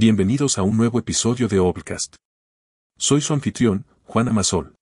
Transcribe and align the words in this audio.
Bienvenidos 0.00 0.58
a 0.58 0.62
un 0.62 0.76
nuevo 0.76 1.00
episodio 1.00 1.48
de 1.48 1.58
Obcast. 1.58 2.14
Soy 2.98 3.20
su 3.20 3.32
anfitrión, 3.32 3.84
Juan 4.04 4.28
Amasol. 4.28 4.76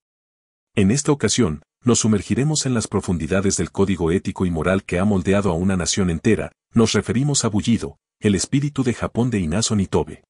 En 0.74 0.90
esta 0.90 1.10
ocasión, 1.10 1.62
nos 1.82 2.00
sumergiremos 2.00 2.66
en 2.66 2.74
las 2.74 2.86
profundidades 2.86 3.56
del 3.56 3.72
código 3.72 4.10
ético 4.10 4.44
y 4.44 4.50
moral 4.50 4.84
que 4.84 4.98
ha 4.98 5.06
moldeado 5.06 5.50
a 5.50 5.54
una 5.54 5.74
nación 5.74 6.10
entera, 6.10 6.52
nos 6.74 6.92
referimos 6.92 7.46
a 7.46 7.48
Bullido, 7.48 7.96
el 8.20 8.34
espíritu 8.34 8.84
de 8.84 8.92
Japón 8.92 9.30
de 9.30 9.38
Inazo 9.38 9.74
Nitobe. 9.74 10.22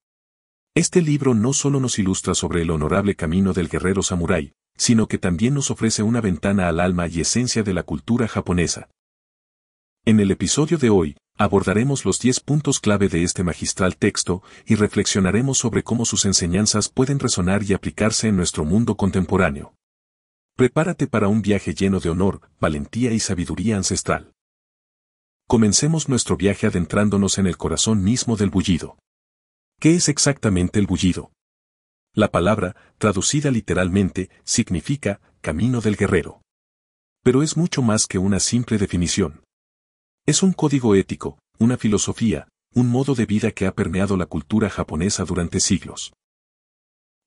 Este 0.76 1.02
libro 1.02 1.34
no 1.34 1.52
solo 1.52 1.80
nos 1.80 1.98
ilustra 1.98 2.36
sobre 2.36 2.62
el 2.62 2.70
honorable 2.70 3.16
camino 3.16 3.52
del 3.52 3.68
guerrero 3.68 4.04
samurái, 4.04 4.52
sino 4.76 5.08
que 5.08 5.18
también 5.18 5.54
nos 5.54 5.72
ofrece 5.72 6.04
una 6.04 6.20
ventana 6.20 6.68
al 6.68 6.78
alma 6.78 7.08
y 7.08 7.22
esencia 7.22 7.64
de 7.64 7.74
la 7.74 7.82
cultura 7.82 8.28
japonesa. 8.28 8.88
En 10.04 10.20
el 10.20 10.30
episodio 10.30 10.78
de 10.78 10.90
hoy, 10.90 11.16
abordaremos 11.36 12.04
los 12.04 12.18
10 12.18 12.40
puntos 12.40 12.80
clave 12.80 13.08
de 13.08 13.22
este 13.22 13.44
magistral 13.44 13.96
texto 13.96 14.42
y 14.66 14.74
reflexionaremos 14.74 15.58
sobre 15.58 15.82
cómo 15.82 16.04
sus 16.04 16.24
enseñanzas 16.24 16.88
pueden 16.88 17.18
resonar 17.18 17.62
y 17.62 17.74
aplicarse 17.74 18.28
en 18.28 18.36
nuestro 18.36 18.64
mundo 18.64 18.96
contemporáneo. 18.96 19.74
Prepárate 20.56 21.06
para 21.06 21.28
un 21.28 21.42
viaje 21.42 21.74
lleno 21.74 22.00
de 22.00 22.08
honor, 22.08 22.40
valentía 22.60 23.12
y 23.12 23.20
sabiduría 23.20 23.76
ancestral. 23.76 24.32
Comencemos 25.46 26.08
nuestro 26.08 26.36
viaje 26.36 26.66
adentrándonos 26.66 27.38
en 27.38 27.46
el 27.46 27.56
corazón 27.56 28.02
mismo 28.02 28.36
del 28.36 28.50
bullido. 28.50 28.98
¿Qué 29.78 29.94
es 29.94 30.08
exactamente 30.08 30.78
el 30.78 30.86
bullido? 30.86 31.30
La 32.14 32.30
palabra, 32.32 32.74
traducida 32.96 33.50
literalmente, 33.50 34.30
significa 34.42 35.20
camino 35.42 35.82
del 35.82 35.96
guerrero. 35.96 36.40
Pero 37.22 37.42
es 37.42 37.56
mucho 37.56 37.82
más 37.82 38.06
que 38.06 38.18
una 38.18 38.40
simple 38.40 38.78
definición. 38.78 39.42
Es 40.28 40.42
un 40.42 40.52
código 40.52 40.96
ético, 40.96 41.38
una 41.56 41.76
filosofía, 41.76 42.48
un 42.74 42.88
modo 42.88 43.14
de 43.14 43.26
vida 43.26 43.52
que 43.52 43.64
ha 43.64 43.72
permeado 43.72 44.16
la 44.16 44.26
cultura 44.26 44.68
japonesa 44.68 45.24
durante 45.24 45.60
siglos. 45.60 46.14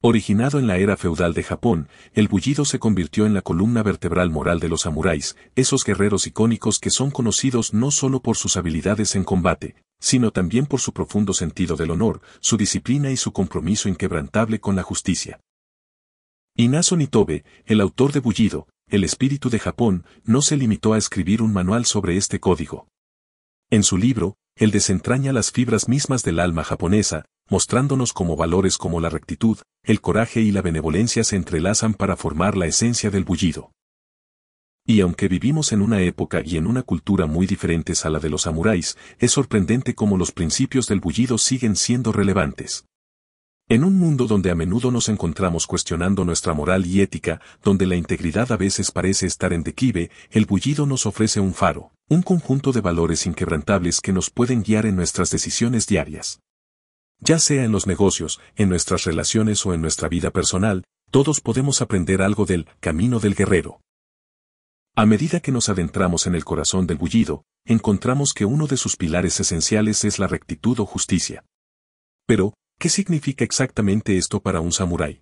Originado 0.01 0.59
en 0.59 0.67
la 0.67 0.79
era 0.79 0.97
feudal 0.97 1.33
de 1.33 1.43
Japón, 1.43 1.87
el 2.13 2.27
bullido 2.27 2.65
se 2.65 2.77
convirtió 2.77 3.25
en 3.25 3.33
la 3.33 3.41
columna 3.41 3.83
vertebral 3.83 4.29
moral 4.29 4.59
de 4.59 4.67
los 4.67 4.81
samuráis, 4.81 5.37
esos 5.55 5.85
guerreros 5.85 6.27
icónicos 6.27 6.77
que 6.79 6.89
son 6.89 7.09
conocidos 7.09 7.73
no 7.73 7.89
solo 7.89 8.21
por 8.21 8.35
sus 8.35 8.57
habilidades 8.57 9.15
en 9.15 9.23
combate, 9.23 9.77
sino 10.01 10.31
también 10.31 10.65
por 10.65 10.81
su 10.81 10.91
profundo 10.91 11.33
sentido 11.33 11.77
del 11.77 11.91
honor, 11.91 12.19
su 12.41 12.57
disciplina 12.57 13.11
y 13.11 13.15
su 13.15 13.31
compromiso 13.31 13.87
inquebrantable 13.87 14.59
con 14.59 14.75
la 14.75 14.83
justicia. 14.83 15.39
Inazo 16.57 16.97
Nitobe, 16.97 17.45
el 17.65 17.79
autor 17.79 18.11
de 18.11 18.19
Bullido, 18.19 18.67
el 18.89 19.03
espíritu 19.03 19.49
de 19.49 19.59
Japón, 19.59 20.05
no 20.23 20.41
se 20.41 20.57
limitó 20.57 20.93
a 20.93 20.97
escribir 20.97 21.41
un 21.41 21.53
manual 21.53 21.85
sobre 21.85 22.17
este 22.17 22.39
código. 22.39 22.87
En 23.69 23.83
su 23.83 23.97
libro, 23.97 24.35
él 24.55 24.71
desentraña 24.71 25.31
las 25.31 25.51
fibras 25.51 25.87
mismas 25.87 26.23
del 26.23 26.39
alma 26.39 26.63
japonesa, 26.63 27.25
mostrándonos 27.49 28.13
cómo 28.13 28.35
valores 28.35 28.77
como 28.77 28.99
la 28.99 29.09
rectitud, 29.09 29.57
el 29.83 30.01
coraje 30.01 30.41
y 30.41 30.51
la 30.51 30.61
benevolencia 30.61 31.23
se 31.23 31.35
entrelazan 31.35 31.93
para 31.93 32.17
formar 32.17 32.57
la 32.57 32.65
esencia 32.65 33.09
del 33.09 33.23
bullido. 33.23 33.71
Y 34.85 35.01
aunque 35.01 35.27
vivimos 35.27 35.71
en 35.71 35.81
una 35.81 36.01
época 36.01 36.41
y 36.43 36.57
en 36.57 36.65
una 36.65 36.81
cultura 36.81 37.27
muy 37.27 37.45
diferentes 37.45 38.05
a 38.05 38.09
la 38.09 38.19
de 38.19 38.29
los 38.29 38.41
samuráis, 38.41 38.97
es 39.19 39.31
sorprendente 39.31 39.93
cómo 39.93 40.17
los 40.17 40.31
principios 40.31 40.87
del 40.87 40.99
bullido 40.99 41.37
siguen 41.37 41.75
siendo 41.75 42.11
relevantes. 42.11 42.85
En 43.71 43.83
un 43.83 43.99
mundo 43.99 44.25
donde 44.25 44.49
a 44.49 44.55
menudo 44.55 44.89
nos 44.89 45.09
encontramos 45.09 45.67
cuestionando 45.67 46.25
nuestra 46.25 46.55
moral 46.55 46.87
y 46.87 47.01
ética, 47.01 47.39
donde 47.63 47.85
la 47.85 47.95
integridad 47.95 48.51
a 48.51 48.57
veces 48.57 48.89
parece 48.89 49.27
estar 49.27 49.53
en 49.53 49.61
declive, 49.61 50.09
el 50.31 50.47
bullido 50.47 50.87
nos 50.87 51.05
ofrece 51.05 51.39
un 51.39 51.53
faro, 51.53 51.91
un 52.07 52.23
conjunto 52.23 52.71
de 52.71 52.81
valores 52.81 53.27
inquebrantables 53.27 54.01
que 54.01 54.11
nos 54.11 54.31
pueden 54.31 54.63
guiar 54.63 54.87
en 54.87 54.95
nuestras 54.95 55.29
decisiones 55.29 55.85
diarias. 55.85 56.39
Ya 57.19 57.37
sea 57.37 57.63
en 57.63 57.71
los 57.71 57.85
negocios, 57.85 58.41
en 58.55 58.69
nuestras 58.69 59.03
relaciones 59.03 59.63
o 59.67 59.75
en 59.75 59.81
nuestra 59.83 60.09
vida 60.09 60.31
personal, 60.31 60.83
todos 61.11 61.39
podemos 61.39 61.83
aprender 61.83 62.23
algo 62.23 62.47
del 62.47 62.65
camino 62.79 63.19
del 63.19 63.35
guerrero. 63.35 63.81
A 64.95 65.05
medida 65.05 65.41
que 65.41 65.51
nos 65.51 65.69
adentramos 65.69 66.25
en 66.25 66.33
el 66.33 66.43
corazón 66.43 66.87
del 66.87 66.97
bullido, 66.97 67.43
encontramos 67.65 68.33
que 68.33 68.45
uno 68.45 68.65
de 68.65 68.77
sus 68.77 68.95
pilares 68.95 69.39
esenciales 69.39 70.05
es 70.05 70.17
la 70.17 70.25
rectitud 70.25 70.79
o 70.79 70.87
justicia. 70.87 71.43
Pero, 72.25 72.53
¿Qué 72.79 72.87
significa 72.87 73.43
exactamente 73.43 74.17
esto 74.17 74.39
para 74.39 74.61
un 74.61 74.71
samurái? 74.71 75.21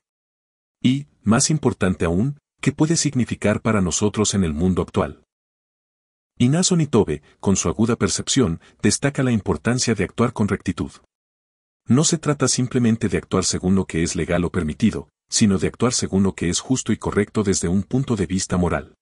Y, 0.79 1.07
más 1.23 1.49
importante 1.49 2.05
aún, 2.05 2.37
¿qué 2.61 2.71
puede 2.71 2.95
significar 2.97 3.63
para 3.63 3.81
nosotros 3.81 4.35
en 4.35 4.43
el 4.43 4.53
mundo 4.53 4.83
actual? 4.83 5.23
Inazo 6.37 6.75
Nitobe, 6.75 7.23
con 7.39 7.55
su 7.55 7.67
aguda 7.67 7.95
percepción, 7.95 8.61
destaca 8.83 9.23
la 9.23 9.31
importancia 9.31 9.95
de 9.95 10.03
actuar 10.03 10.33
con 10.33 10.47
rectitud. 10.47 10.91
No 11.87 12.03
se 12.03 12.19
trata 12.19 12.47
simplemente 12.47 13.09
de 13.09 13.17
actuar 13.17 13.43
según 13.43 13.73
lo 13.73 13.85
que 13.85 14.03
es 14.03 14.15
legal 14.15 14.43
o 14.43 14.51
permitido, 14.51 15.09
sino 15.27 15.57
de 15.57 15.65
actuar 15.65 15.93
según 15.93 16.21
lo 16.21 16.35
que 16.35 16.49
es 16.49 16.59
justo 16.59 16.91
y 16.91 16.97
correcto 16.97 17.41
desde 17.41 17.69
un 17.69 17.81
punto 17.81 18.15
de 18.15 18.27
vista 18.27 18.57
moral. 18.57 18.93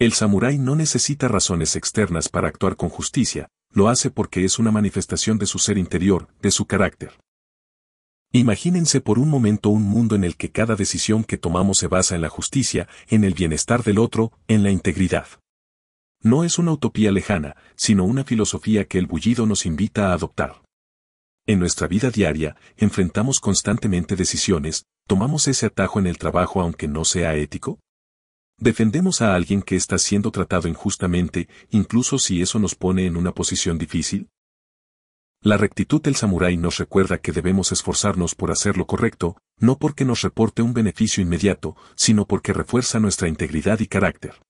El 0.00 0.14
samurái 0.14 0.58
no 0.58 0.74
necesita 0.74 1.28
razones 1.28 1.76
externas 1.76 2.28
para 2.28 2.48
actuar 2.48 2.74
con 2.74 2.88
justicia, 2.88 3.46
lo 3.70 3.88
hace 3.88 4.10
porque 4.10 4.44
es 4.44 4.58
una 4.58 4.72
manifestación 4.72 5.38
de 5.38 5.46
su 5.46 5.60
ser 5.60 5.78
interior, 5.78 6.26
de 6.42 6.50
su 6.50 6.66
carácter. 6.66 7.12
Imagínense 8.32 9.00
por 9.00 9.18
un 9.18 9.30
momento 9.30 9.70
un 9.70 9.84
mundo 9.84 10.14
en 10.14 10.22
el 10.22 10.36
que 10.36 10.50
cada 10.50 10.76
decisión 10.76 11.24
que 11.24 11.38
tomamos 11.38 11.78
se 11.78 11.86
basa 11.86 12.14
en 12.14 12.20
la 12.20 12.28
justicia, 12.28 12.86
en 13.08 13.24
el 13.24 13.32
bienestar 13.32 13.82
del 13.82 13.98
otro, 13.98 14.32
en 14.48 14.62
la 14.62 14.70
integridad. 14.70 15.26
No 16.20 16.44
es 16.44 16.58
una 16.58 16.72
utopía 16.72 17.10
lejana, 17.10 17.56
sino 17.74 18.04
una 18.04 18.24
filosofía 18.24 18.84
que 18.84 18.98
el 18.98 19.06
bullido 19.06 19.46
nos 19.46 19.64
invita 19.64 20.10
a 20.10 20.12
adoptar. 20.12 20.62
En 21.46 21.58
nuestra 21.58 21.86
vida 21.86 22.10
diaria, 22.10 22.56
enfrentamos 22.76 23.40
constantemente 23.40 24.14
decisiones, 24.14 24.84
¿tomamos 25.06 25.48
ese 25.48 25.64
atajo 25.64 25.98
en 25.98 26.06
el 26.06 26.18
trabajo 26.18 26.60
aunque 26.60 26.86
no 26.86 27.06
sea 27.06 27.34
ético? 27.34 27.78
¿Defendemos 28.58 29.22
a 29.22 29.34
alguien 29.34 29.62
que 29.62 29.76
está 29.76 29.96
siendo 29.96 30.30
tratado 30.32 30.68
injustamente, 30.68 31.48
incluso 31.70 32.18
si 32.18 32.42
eso 32.42 32.58
nos 32.58 32.74
pone 32.74 33.06
en 33.06 33.16
una 33.16 33.32
posición 33.32 33.78
difícil? 33.78 34.28
La 35.40 35.56
rectitud 35.56 36.02
del 36.02 36.16
samurái 36.16 36.56
nos 36.56 36.78
recuerda 36.78 37.18
que 37.18 37.30
debemos 37.30 37.70
esforzarnos 37.70 38.34
por 38.34 38.50
hacer 38.50 38.76
lo 38.76 38.86
correcto, 38.86 39.36
no 39.58 39.78
porque 39.78 40.04
nos 40.04 40.22
reporte 40.22 40.62
un 40.62 40.74
beneficio 40.74 41.22
inmediato, 41.22 41.76
sino 41.94 42.26
porque 42.26 42.52
refuerza 42.52 42.98
nuestra 42.98 43.28
integridad 43.28 43.78
y 43.78 43.86
carácter. 43.86 44.42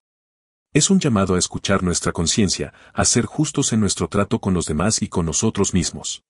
Es 0.72 0.88
un 0.88 0.98
llamado 0.98 1.34
a 1.34 1.38
escuchar 1.38 1.82
nuestra 1.82 2.12
conciencia, 2.12 2.72
a 2.94 3.04
ser 3.04 3.26
justos 3.26 3.74
en 3.74 3.80
nuestro 3.80 4.08
trato 4.08 4.38
con 4.40 4.54
los 4.54 4.64
demás 4.64 5.02
y 5.02 5.08
con 5.08 5.26
nosotros 5.26 5.74
mismos. 5.74 6.22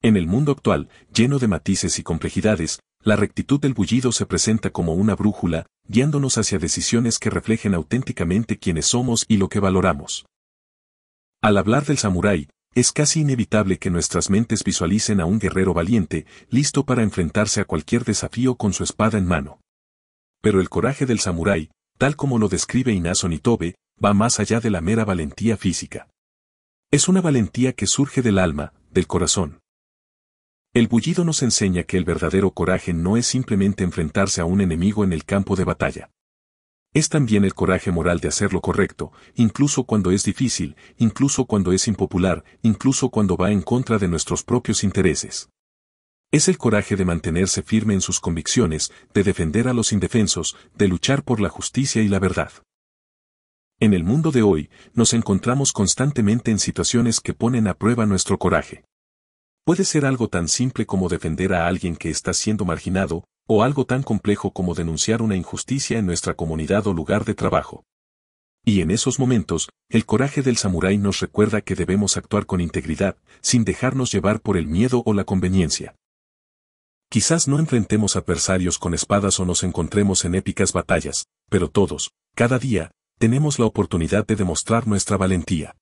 En 0.00 0.16
el 0.16 0.26
mundo 0.26 0.52
actual, 0.52 0.88
lleno 1.14 1.38
de 1.38 1.48
matices 1.48 1.98
y 1.98 2.02
complejidades, 2.02 2.80
la 3.00 3.16
rectitud 3.16 3.60
del 3.60 3.74
bullido 3.74 4.12
se 4.12 4.24
presenta 4.24 4.70
como 4.70 4.94
una 4.94 5.14
brújula, 5.14 5.66
guiándonos 5.86 6.38
hacia 6.38 6.58
decisiones 6.58 7.18
que 7.18 7.30
reflejen 7.30 7.74
auténticamente 7.74 8.58
quiénes 8.58 8.86
somos 8.86 9.26
y 9.28 9.36
lo 9.36 9.48
que 9.48 9.60
valoramos. 9.60 10.24
Al 11.42 11.58
hablar 11.58 11.84
del 11.84 11.98
samurái, 11.98 12.48
es 12.74 12.92
casi 12.92 13.20
inevitable 13.20 13.78
que 13.78 13.90
nuestras 13.90 14.30
mentes 14.30 14.64
visualicen 14.64 15.20
a 15.20 15.26
un 15.26 15.38
guerrero 15.38 15.74
valiente, 15.74 16.26
listo 16.48 16.84
para 16.84 17.02
enfrentarse 17.02 17.60
a 17.60 17.64
cualquier 17.64 18.04
desafío 18.04 18.54
con 18.54 18.72
su 18.72 18.82
espada 18.82 19.18
en 19.18 19.26
mano. 19.26 19.60
Pero 20.40 20.60
el 20.60 20.68
coraje 20.68 21.04
del 21.04 21.20
samurái, 21.20 21.70
tal 21.98 22.16
como 22.16 22.38
lo 22.38 22.48
describe 22.48 22.92
Inazo 22.92 23.28
Nitobe, 23.28 23.74
va 24.02 24.14
más 24.14 24.40
allá 24.40 24.60
de 24.60 24.70
la 24.70 24.80
mera 24.80 25.04
valentía 25.04 25.56
física. 25.56 26.08
Es 26.90 27.08
una 27.08 27.20
valentía 27.20 27.74
que 27.74 27.86
surge 27.86 28.22
del 28.22 28.38
alma, 28.38 28.72
del 28.90 29.06
corazón. 29.06 29.60
El 30.74 30.88
bullido 30.88 31.24
nos 31.24 31.42
enseña 31.42 31.82
que 31.82 31.98
el 31.98 32.04
verdadero 32.04 32.52
coraje 32.52 32.94
no 32.94 33.18
es 33.18 33.26
simplemente 33.26 33.84
enfrentarse 33.84 34.40
a 34.40 34.46
un 34.46 34.62
enemigo 34.62 35.04
en 35.04 35.12
el 35.12 35.24
campo 35.24 35.54
de 35.56 35.64
batalla. 35.64 36.10
Es 36.94 37.08
también 37.08 37.44
el 37.44 37.54
coraje 37.54 37.90
moral 37.90 38.20
de 38.20 38.28
hacer 38.28 38.52
lo 38.52 38.60
correcto, 38.60 39.12
incluso 39.34 39.84
cuando 39.84 40.10
es 40.10 40.24
difícil, 40.24 40.76
incluso 40.98 41.46
cuando 41.46 41.72
es 41.72 41.88
impopular, 41.88 42.44
incluso 42.60 43.08
cuando 43.08 43.38
va 43.38 43.50
en 43.50 43.62
contra 43.62 43.98
de 43.98 44.08
nuestros 44.08 44.42
propios 44.44 44.84
intereses. 44.84 45.48
Es 46.30 46.48
el 46.48 46.58
coraje 46.58 46.96
de 46.96 47.06
mantenerse 47.06 47.62
firme 47.62 47.94
en 47.94 48.02
sus 48.02 48.20
convicciones, 48.20 48.92
de 49.14 49.22
defender 49.22 49.68
a 49.68 49.72
los 49.72 49.92
indefensos, 49.92 50.54
de 50.74 50.88
luchar 50.88 51.24
por 51.24 51.40
la 51.40 51.48
justicia 51.48 52.02
y 52.02 52.08
la 52.08 52.18
verdad. 52.18 52.52
En 53.80 53.94
el 53.94 54.04
mundo 54.04 54.30
de 54.30 54.42
hoy, 54.42 54.70
nos 54.92 55.14
encontramos 55.14 55.72
constantemente 55.72 56.50
en 56.50 56.58
situaciones 56.58 57.20
que 57.20 57.32
ponen 57.32 57.68
a 57.68 57.74
prueba 57.74 58.04
nuestro 58.04 58.38
coraje. 58.38 58.84
Puede 59.64 59.84
ser 59.84 60.04
algo 60.04 60.28
tan 60.28 60.46
simple 60.46 60.84
como 60.86 61.08
defender 61.08 61.54
a 61.54 61.66
alguien 61.66 61.96
que 61.96 62.10
está 62.10 62.34
siendo 62.34 62.64
marginado, 62.64 63.24
o 63.46 63.62
algo 63.62 63.84
tan 63.84 64.02
complejo 64.02 64.52
como 64.52 64.74
denunciar 64.74 65.22
una 65.22 65.36
injusticia 65.36 65.98
en 65.98 66.06
nuestra 66.06 66.34
comunidad 66.34 66.86
o 66.86 66.94
lugar 66.94 67.24
de 67.24 67.34
trabajo. 67.34 67.84
Y 68.64 68.80
en 68.80 68.90
esos 68.90 69.18
momentos, 69.18 69.68
el 69.88 70.06
coraje 70.06 70.42
del 70.42 70.56
samurái 70.56 70.96
nos 70.96 71.20
recuerda 71.20 71.62
que 71.62 71.74
debemos 71.74 72.16
actuar 72.16 72.46
con 72.46 72.60
integridad, 72.60 73.16
sin 73.40 73.64
dejarnos 73.64 74.12
llevar 74.12 74.40
por 74.40 74.56
el 74.56 74.68
miedo 74.68 75.02
o 75.04 75.14
la 75.14 75.24
conveniencia. 75.24 75.96
Quizás 77.10 77.48
no 77.48 77.58
enfrentemos 77.58 78.16
adversarios 78.16 78.78
con 78.78 78.94
espadas 78.94 79.38
o 79.40 79.44
nos 79.44 79.64
encontremos 79.64 80.24
en 80.24 80.34
épicas 80.34 80.72
batallas, 80.72 81.26
pero 81.50 81.68
todos, 81.68 82.12
cada 82.34 82.58
día, 82.58 82.92
tenemos 83.18 83.58
la 83.58 83.66
oportunidad 83.66 84.26
de 84.26 84.36
demostrar 84.36 84.86
nuestra 84.86 85.16
valentía. 85.16 85.76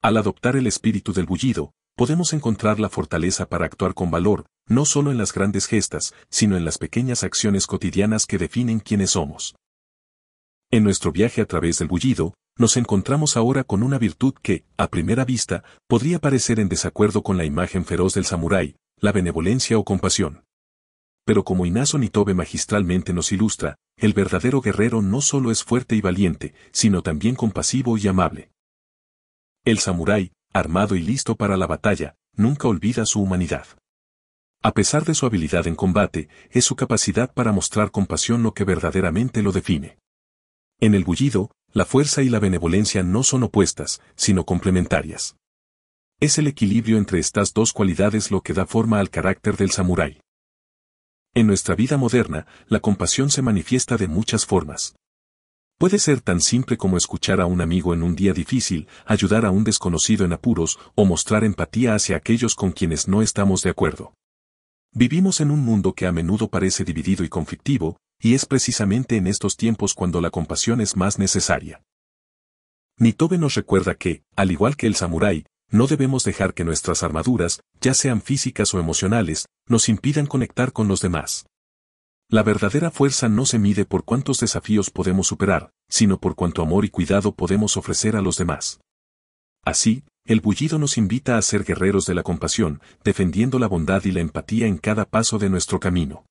Al 0.00 0.16
adoptar 0.18 0.56
el 0.56 0.66
espíritu 0.66 1.12
del 1.12 1.26
bullido, 1.26 1.72
podemos 1.96 2.32
encontrar 2.32 2.80
la 2.80 2.88
fortaleza 2.88 3.46
para 3.46 3.66
actuar 3.66 3.94
con 3.94 4.10
valor, 4.10 4.46
no 4.68 4.84
solo 4.84 5.10
en 5.10 5.18
las 5.18 5.32
grandes 5.32 5.66
gestas, 5.66 6.14
sino 6.30 6.56
en 6.56 6.64
las 6.64 6.78
pequeñas 6.78 7.22
acciones 7.24 7.66
cotidianas 7.66 8.26
que 8.26 8.38
definen 8.38 8.80
quiénes 8.80 9.10
somos. 9.10 9.54
En 10.70 10.82
nuestro 10.82 11.12
viaje 11.12 11.40
a 11.40 11.46
través 11.46 11.78
del 11.78 11.88
bullido, 11.88 12.34
nos 12.56 12.76
encontramos 12.76 13.36
ahora 13.36 13.64
con 13.64 13.82
una 13.82 13.98
virtud 13.98 14.34
que, 14.42 14.64
a 14.76 14.88
primera 14.88 15.24
vista, 15.24 15.64
podría 15.88 16.18
parecer 16.18 16.60
en 16.60 16.68
desacuerdo 16.68 17.22
con 17.22 17.36
la 17.36 17.44
imagen 17.44 17.84
feroz 17.84 18.14
del 18.14 18.24
samurái, 18.24 18.76
la 19.00 19.12
benevolencia 19.12 19.78
o 19.78 19.84
compasión. 19.84 20.44
Pero 21.24 21.44
como 21.44 21.66
Inazo 21.66 21.98
Nitobe 21.98 22.34
magistralmente 22.34 23.12
nos 23.12 23.32
ilustra, 23.32 23.76
el 23.96 24.12
verdadero 24.12 24.60
guerrero 24.60 25.00
no 25.00 25.20
solo 25.20 25.50
es 25.50 25.64
fuerte 25.64 25.96
y 25.96 26.00
valiente, 26.00 26.54
sino 26.70 27.02
también 27.02 27.34
compasivo 27.34 27.96
y 27.96 28.06
amable. 28.08 28.50
El 29.64 29.78
samurái, 29.78 30.32
armado 30.54 30.94
y 30.94 31.02
listo 31.02 31.34
para 31.34 31.56
la 31.58 31.66
batalla, 31.66 32.16
nunca 32.34 32.68
olvida 32.68 33.04
su 33.04 33.20
humanidad. 33.20 33.66
A 34.62 34.72
pesar 34.72 35.04
de 35.04 35.14
su 35.14 35.26
habilidad 35.26 35.66
en 35.66 35.74
combate, 35.74 36.28
es 36.50 36.64
su 36.64 36.76
capacidad 36.76 37.34
para 37.34 37.52
mostrar 37.52 37.90
compasión 37.90 38.42
lo 38.42 38.54
que 38.54 38.64
verdaderamente 38.64 39.42
lo 39.42 39.52
define. 39.52 39.98
En 40.80 40.94
el 40.94 41.04
bullido, 41.04 41.50
la 41.72 41.84
fuerza 41.84 42.22
y 42.22 42.30
la 42.30 42.38
benevolencia 42.38 43.02
no 43.02 43.24
son 43.24 43.42
opuestas, 43.42 44.00
sino 44.16 44.46
complementarias. 44.46 45.36
Es 46.20 46.38
el 46.38 46.46
equilibrio 46.46 46.96
entre 46.96 47.18
estas 47.18 47.52
dos 47.52 47.72
cualidades 47.72 48.30
lo 48.30 48.40
que 48.40 48.54
da 48.54 48.64
forma 48.64 49.00
al 49.00 49.10
carácter 49.10 49.56
del 49.56 49.72
samurái. 49.72 50.20
En 51.34 51.48
nuestra 51.48 51.74
vida 51.74 51.96
moderna, 51.96 52.46
la 52.68 52.78
compasión 52.78 53.28
se 53.28 53.42
manifiesta 53.42 53.96
de 53.96 54.06
muchas 54.06 54.46
formas. 54.46 54.94
Puede 55.78 55.98
ser 55.98 56.20
tan 56.20 56.40
simple 56.40 56.76
como 56.76 56.96
escuchar 56.96 57.40
a 57.40 57.46
un 57.46 57.60
amigo 57.60 57.94
en 57.94 58.02
un 58.02 58.14
día 58.14 58.32
difícil, 58.32 58.88
ayudar 59.06 59.44
a 59.44 59.50
un 59.50 59.64
desconocido 59.64 60.24
en 60.24 60.32
apuros 60.32 60.78
o 60.94 61.04
mostrar 61.04 61.44
empatía 61.44 61.94
hacia 61.94 62.16
aquellos 62.16 62.54
con 62.54 62.70
quienes 62.70 63.08
no 63.08 63.22
estamos 63.22 63.62
de 63.62 63.70
acuerdo. 63.70 64.14
Vivimos 64.92 65.40
en 65.40 65.50
un 65.50 65.60
mundo 65.60 65.92
que 65.92 66.06
a 66.06 66.12
menudo 66.12 66.48
parece 66.48 66.84
dividido 66.84 67.24
y 67.24 67.28
conflictivo, 67.28 67.96
y 68.20 68.34
es 68.34 68.46
precisamente 68.46 69.16
en 69.16 69.26
estos 69.26 69.56
tiempos 69.56 69.94
cuando 69.94 70.20
la 70.20 70.30
compasión 70.30 70.80
es 70.80 70.96
más 70.96 71.18
necesaria. 71.18 71.82
Nitobe 72.96 73.38
nos 73.38 73.54
recuerda 73.54 73.96
que, 73.96 74.22
al 74.36 74.52
igual 74.52 74.76
que 74.76 74.86
el 74.86 74.94
samurái, 74.94 75.44
no 75.70 75.88
debemos 75.88 76.22
dejar 76.22 76.54
que 76.54 76.64
nuestras 76.64 77.02
armaduras, 77.02 77.60
ya 77.80 77.94
sean 77.94 78.22
físicas 78.22 78.72
o 78.72 78.78
emocionales, 78.78 79.46
nos 79.66 79.88
impidan 79.88 80.26
conectar 80.26 80.72
con 80.72 80.86
los 80.86 81.00
demás. 81.00 81.46
La 82.30 82.42
verdadera 82.42 82.90
fuerza 82.90 83.28
no 83.28 83.46
se 83.46 83.58
mide 83.58 83.84
por 83.84 84.04
cuántos 84.04 84.40
desafíos 84.40 84.90
podemos 84.90 85.26
superar, 85.26 85.70
sino 85.88 86.18
por 86.18 86.34
cuánto 86.34 86.62
amor 86.62 86.84
y 86.84 86.88
cuidado 86.88 87.34
podemos 87.34 87.76
ofrecer 87.76 88.16
a 88.16 88.22
los 88.22 88.38
demás. 88.38 88.80
Así, 89.64 90.04
el 90.26 90.40
bullido 90.40 90.78
nos 90.78 90.96
invita 90.96 91.36
a 91.36 91.42
ser 91.42 91.64
guerreros 91.64 92.06
de 92.06 92.14
la 92.14 92.22
compasión, 92.22 92.80
defendiendo 93.04 93.58
la 93.58 93.66
bondad 93.66 94.04
y 94.04 94.10
la 94.10 94.20
empatía 94.20 94.66
en 94.66 94.78
cada 94.78 95.04
paso 95.04 95.38
de 95.38 95.50
nuestro 95.50 95.80
camino. 95.80 96.24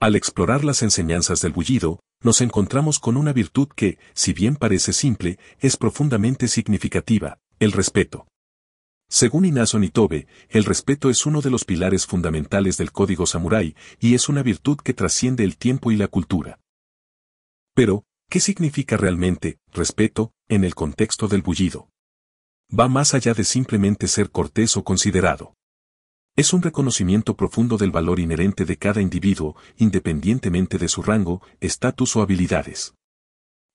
Al 0.00 0.16
explorar 0.16 0.64
las 0.64 0.82
enseñanzas 0.82 1.40
del 1.40 1.52
bullido, 1.52 2.00
nos 2.22 2.40
encontramos 2.40 2.98
con 2.98 3.16
una 3.16 3.32
virtud 3.32 3.68
que, 3.74 3.98
si 4.12 4.32
bien 4.32 4.56
parece 4.56 4.92
simple, 4.92 5.38
es 5.60 5.76
profundamente 5.76 6.48
significativa, 6.48 7.38
el 7.58 7.72
respeto. 7.72 8.26
Según 9.14 9.44
Inazo 9.44 9.78
Nitobe, 9.78 10.26
el 10.48 10.64
respeto 10.64 11.08
es 11.08 11.24
uno 11.24 11.40
de 11.40 11.48
los 11.48 11.64
pilares 11.64 12.04
fundamentales 12.04 12.76
del 12.78 12.90
código 12.90 13.26
samurái 13.26 13.76
y 14.00 14.14
es 14.16 14.28
una 14.28 14.42
virtud 14.42 14.78
que 14.78 14.92
trasciende 14.92 15.44
el 15.44 15.56
tiempo 15.56 15.92
y 15.92 15.96
la 15.96 16.08
cultura. 16.08 16.58
Pero, 17.76 18.02
¿qué 18.28 18.40
significa 18.40 18.96
realmente 18.96 19.60
respeto 19.72 20.32
en 20.48 20.64
el 20.64 20.74
contexto 20.74 21.28
del 21.28 21.42
bullido? 21.42 21.90
va 22.76 22.88
más 22.88 23.14
allá 23.14 23.34
de 23.34 23.44
simplemente 23.44 24.08
ser 24.08 24.32
cortés 24.32 24.76
o 24.76 24.82
considerado. 24.82 25.54
Es 26.34 26.52
un 26.52 26.62
reconocimiento 26.62 27.36
profundo 27.36 27.76
del 27.76 27.92
valor 27.92 28.18
inherente 28.18 28.64
de 28.64 28.78
cada 28.78 29.00
individuo, 29.00 29.54
independientemente 29.76 30.76
de 30.76 30.88
su 30.88 31.04
rango, 31.04 31.40
estatus 31.60 32.16
o 32.16 32.22
habilidades. 32.22 32.96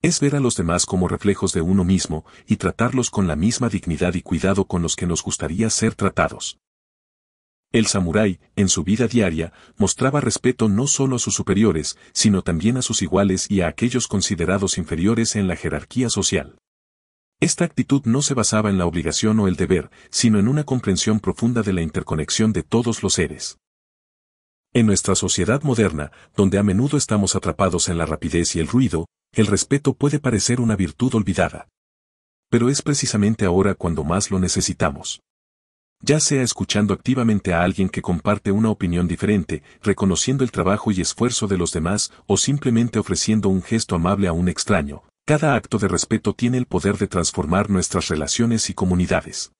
Es 0.02 0.22
ver 0.22 0.38
a 0.38 0.40
los 0.40 0.56
demás 0.56 0.86
como 0.86 1.10
reflejos 1.10 1.52
de 1.52 1.60
uno 1.62 1.84
mismo 1.84 2.26
y 2.48 2.56
tratarlos 2.56 3.10
con 3.10 3.28
la 3.28 3.36
misma 3.36 3.68
dignidad 3.68 4.14
y 4.14 4.22
cuidado 4.22 4.64
con 4.66 4.82
los 4.82 4.96
que 4.96 5.06
nos 5.06 5.22
gustaría 5.22 5.70
ser 5.70 5.94
tratados. 5.94 6.58
El 7.74 7.86
samurái, 7.86 8.40
en 8.56 8.70
su 8.70 8.84
vida 8.84 9.08
diaria, 9.08 9.52
mostraba 9.78 10.22
respeto 10.22 10.70
no 10.70 10.88
solo 10.88 11.18
a 11.18 11.20
sus 11.20 11.36
superiores, 11.36 11.98
sino 12.14 12.42
también 12.44 12.78
a 12.78 12.82
sus 12.82 13.02
iguales 13.02 13.52
y 13.52 13.60
a 13.60 13.68
aquellos 13.68 14.08
considerados 14.08 14.78
inferiores 14.78 15.36
en 15.36 15.48
la 15.48 15.58
jerarquía 15.58 16.10
social. 16.10 16.58
Esta 17.42 17.66
actitud 17.66 18.02
no 18.06 18.22
se 18.22 18.34
basaba 18.34 18.70
en 18.70 18.78
la 18.78 18.86
obligación 18.86 19.40
o 19.42 19.48
el 19.48 19.58
deber, 19.58 19.92
sino 20.10 20.40
en 20.40 20.48
una 20.48 20.64
comprensión 20.64 21.20
profunda 21.20 21.62
de 21.62 21.74
la 21.74 21.82
interconexión 21.82 22.54
de 22.54 22.64
todos 22.64 23.04
los 23.04 23.14
seres. 23.14 23.60
En 24.74 24.86
nuestra 24.86 25.16
sociedad 25.16 25.62
moderna, 25.64 26.12
donde 26.36 26.58
a 26.58 26.64
menudo 26.64 26.98
estamos 26.98 27.36
atrapados 27.36 27.90
en 27.90 27.98
la 27.98 28.06
rapidez 28.06 28.56
y 28.56 28.60
el 28.60 28.68
ruido, 28.68 29.08
el 29.34 29.46
respeto 29.46 29.94
puede 29.94 30.20
parecer 30.20 30.60
una 30.60 30.76
virtud 30.76 31.14
olvidada. 31.14 31.70
Pero 32.50 32.70
es 32.70 32.82
precisamente 32.82 33.46
ahora 33.46 33.76
cuando 33.76 34.04
más 34.04 34.32
lo 34.32 34.40
necesitamos. 34.40 35.22
Ya 36.02 36.20
sea 36.20 36.42
escuchando 36.42 36.94
activamente 36.94 37.54
a 37.54 37.62
alguien 37.62 37.90
que 37.90 38.02
comparte 38.02 38.52
una 38.52 38.70
opinión 38.70 39.08
diferente, 39.08 39.64
reconociendo 39.84 40.44
el 40.44 40.52
trabajo 40.52 40.92
y 40.92 41.02
esfuerzo 41.02 41.48
de 41.48 41.58
los 41.58 41.72
demás 41.74 42.12
o 42.26 42.38
simplemente 42.38 43.00
ofreciendo 43.00 43.50
un 43.50 43.62
gesto 43.62 43.96
amable 43.96 44.28
a 44.28 44.34
un 44.34 44.48
extraño, 44.48 45.04
cada 45.26 45.56
acto 45.56 45.78
de 45.78 45.90
respeto 45.90 46.34
tiene 46.34 46.58
el 46.58 46.66
poder 46.66 46.98
de 46.98 47.08
transformar 47.08 47.70
nuestras 47.70 48.08
relaciones 48.08 48.70
y 48.70 48.74
comunidades. 48.74 49.52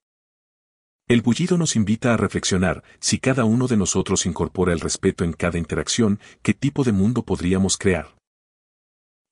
El 1.08 1.22
bullido 1.22 1.58
nos 1.58 1.76
invita 1.76 2.14
a 2.14 2.18
reflexionar, 2.18 2.84
si 3.00 3.20
cada 3.20 3.44
uno 3.44 3.68
de 3.68 3.78
nosotros 3.78 4.26
incorpora 4.26 4.74
el 4.74 4.80
respeto 4.80 5.24
en 5.24 5.34
cada 5.34 5.58
interacción, 5.58 6.20
¿qué 6.42 6.54
tipo 6.54 6.84
de 6.84 6.92
mundo 6.92 7.24
podríamos 7.24 7.78
crear? 7.78 8.19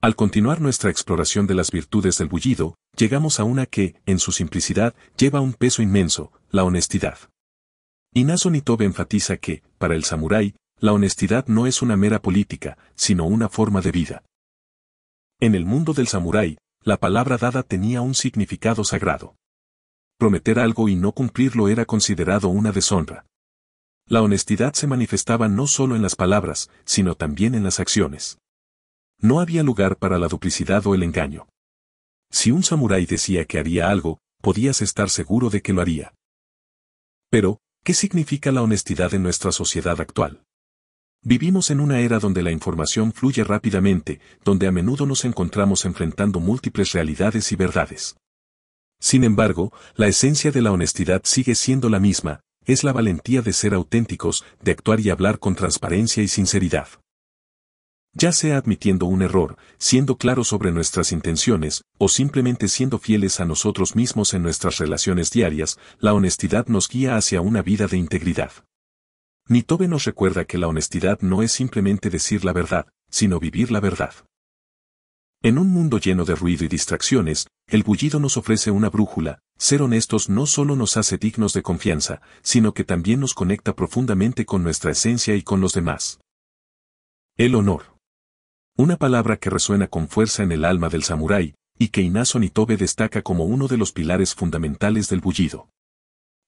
Al 0.07 0.15
continuar 0.15 0.61
nuestra 0.61 0.89
exploración 0.89 1.47
de 1.47 1.53
las 1.53 1.69
virtudes 1.69 2.17
del 2.17 2.29
bullido, 2.29 2.75
llegamos 2.95 3.41
a 3.41 3.43
una 3.43 3.65
que, 3.65 3.95
en 4.05 4.19
su 4.19 4.31
simplicidad, 4.31 4.95
lleva 5.17 5.41
un 5.41 5.51
peso 5.51 5.81
inmenso, 5.81 6.31
la 6.49 6.63
honestidad. 6.63 7.17
Inazo 8.13 8.49
Nitobe 8.49 8.85
enfatiza 8.85 9.35
que, 9.35 9.63
para 9.77 9.95
el 9.95 10.05
samurái, 10.05 10.55
la 10.79 10.93
honestidad 10.93 11.47
no 11.47 11.67
es 11.67 11.81
una 11.81 11.97
mera 11.97 12.21
política, 12.21 12.77
sino 12.95 13.25
una 13.25 13.49
forma 13.49 13.81
de 13.81 13.91
vida. 13.91 14.23
En 15.41 15.55
el 15.55 15.65
mundo 15.65 15.91
del 15.91 16.07
samurái, 16.07 16.57
la 16.85 16.95
palabra 16.95 17.35
dada 17.35 17.61
tenía 17.61 17.99
un 17.99 18.15
significado 18.15 18.85
sagrado. 18.85 19.35
Prometer 20.17 20.59
algo 20.59 20.87
y 20.87 20.95
no 20.95 21.11
cumplirlo 21.11 21.67
era 21.67 21.83
considerado 21.83 22.47
una 22.47 22.71
deshonra. 22.71 23.25
La 24.07 24.21
honestidad 24.21 24.71
se 24.71 24.87
manifestaba 24.87 25.49
no 25.49 25.67
solo 25.67 25.97
en 25.97 26.01
las 26.01 26.15
palabras, 26.15 26.69
sino 26.85 27.15
también 27.15 27.55
en 27.55 27.65
las 27.65 27.81
acciones. 27.81 28.37
No 29.19 29.39
había 29.39 29.63
lugar 29.63 29.97
para 29.97 30.19
la 30.19 30.27
duplicidad 30.27 30.85
o 30.85 30.93
el 30.93 31.03
engaño. 31.03 31.47
Si 32.29 32.51
un 32.51 32.63
samurái 32.63 33.05
decía 33.05 33.45
que 33.45 33.57
haría 33.57 33.89
algo, 33.89 34.19
podías 34.41 34.81
estar 34.81 35.09
seguro 35.09 35.49
de 35.49 35.61
que 35.61 35.73
lo 35.73 35.81
haría. 35.81 36.13
Pero, 37.29 37.59
¿qué 37.83 37.93
significa 37.93 38.51
la 38.51 38.61
honestidad 38.61 39.13
en 39.13 39.23
nuestra 39.23 39.51
sociedad 39.51 39.99
actual? 39.99 40.43
Vivimos 41.23 41.71
en 41.71 41.79
una 41.79 41.99
era 41.99 42.19
donde 42.19 42.43
la 42.43 42.51
información 42.51 43.11
fluye 43.11 43.43
rápidamente, 43.43 44.21
donde 44.45 44.67
a 44.67 44.71
menudo 44.71 45.05
nos 45.05 45.25
encontramos 45.25 45.83
enfrentando 45.85 46.39
múltiples 46.39 46.91
realidades 46.91 47.51
y 47.51 47.55
verdades. 47.55 48.17
Sin 48.99 49.23
embargo, 49.23 49.73
la 49.95 50.07
esencia 50.07 50.51
de 50.51 50.61
la 50.61 50.71
honestidad 50.71 51.21
sigue 51.25 51.55
siendo 51.55 51.89
la 51.89 51.99
misma, 51.99 52.41
es 52.65 52.83
la 52.83 52.93
valentía 52.93 53.41
de 53.41 53.53
ser 53.53 53.73
auténticos, 53.73 54.45
de 54.61 54.71
actuar 54.71 54.99
y 54.99 55.09
hablar 55.09 55.39
con 55.39 55.55
transparencia 55.55 56.21
y 56.21 56.27
sinceridad. 56.27 56.87
Ya 58.19 58.31
sea 58.31 58.57
admitiendo 58.57 59.05
un 59.05 59.21
error, 59.21 59.57
siendo 59.77 60.17
claros 60.17 60.47
sobre 60.47 60.71
nuestras 60.71 61.11
intenciones, 61.11 61.83
o 61.99 62.09
simplemente 62.09 62.67
siendo 62.67 62.97
fieles 62.97 63.39
a 63.39 63.45
nosotros 63.45 63.95
mismos 63.95 64.33
en 64.33 64.41
nuestras 64.41 64.79
relaciones 64.79 65.29
diarias, 65.29 65.77
la 65.99 66.15
honestidad 66.15 66.65
nos 66.65 66.89
guía 66.89 67.15
hacia 67.15 67.41
una 67.41 67.61
vida 67.61 67.85
de 67.85 67.97
integridad. 67.97 68.51
Nitobe 69.47 69.87
nos 69.87 70.05
recuerda 70.05 70.45
que 70.45 70.57
la 70.57 70.67
honestidad 70.67 71.19
no 71.21 71.43
es 71.43 71.51
simplemente 71.51 72.09
decir 72.09 72.43
la 72.43 72.53
verdad, 72.53 72.87
sino 73.07 73.39
vivir 73.39 73.69
la 73.69 73.81
verdad. 73.81 74.15
En 75.43 75.59
un 75.59 75.69
mundo 75.69 75.99
lleno 75.99 76.25
de 76.25 76.33
ruido 76.33 76.65
y 76.65 76.69
distracciones, 76.69 77.45
el 77.67 77.83
bullido 77.83 78.19
nos 78.19 78.35
ofrece 78.35 78.71
una 78.71 78.89
brújula, 78.89 79.37
ser 79.59 79.83
honestos 79.83 80.27
no 80.27 80.47
solo 80.47 80.75
nos 80.75 80.97
hace 80.97 81.19
dignos 81.19 81.53
de 81.53 81.61
confianza, 81.61 82.21
sino 82.41 82.73
que 82.73 82.83
también 82.83 83.19
nos 83.19 83.35
conecta 83.35 83.75
profundamente 83.75 84.43
con 84.43 84.63
nuestra 84.63 84.89
esencia 84.89 85.35
y 85.35 85.43
con 85.43 85.61
los 85.61 85.73
demás. 85.73 86.19
El 87.37 87.53
honor. 87.53 87.96
Una 88.77 88.95
palabra 88.95 89.35
que 89.37 89.49
resuena 89.49 89.87
con 89.87 90.07
fuerza 90.07 90.43
en 90.43 90.53
el 90.53 90.63
alma 90.63 90.87
del 90.87 91.03
samurái, 91.03 91.55
y 91.77 91.89
que 91.89 92.01
Inazo 92.01 92.39
Nitobe 92.39 92.77
destaca 92.77 93.21
como 93.21 93.43
uno 93.43 93.67
de 93.67 93.77
los 93.77 93.91
pilares 93.91 94.33
fundamentales 94.33 95.09
del 95.09 95.19
bullido. 95.19 95.69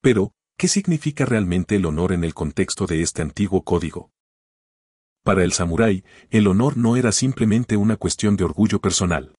Pero, 0.02 0.32
¿Qué 0.60 0.68
significa 0.68 1.26
realmente 1.26 1.78
el 1.78 1.86
honor 1.86 2.12
en 2.12 2.26
el 2.26 2.34
contexto 2.34 2.86
de 2.86 3.02
este 3.02 3.22
antiguo 3.22 3.64
código? 3.64 4.12
Para 5.24 5.46
el 5.46 5.54
samurái, 5.54 6.04
el 6.32 6.48
honor 6.48 6.76
no 6.76 6.98
era 6.98 7.14
simplemente 7.14 7.78
una 7.78 7.96
cuestión 7.96 8.36
de 8.36 8.44
orgullo 8.44 8.82
personal. 8.82 9.34